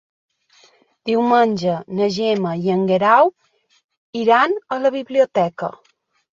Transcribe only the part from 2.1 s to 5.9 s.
Gemma i en Guerau iran a la biblioteca.